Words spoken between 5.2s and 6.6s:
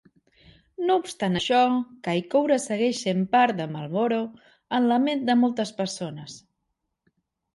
de moltes persones.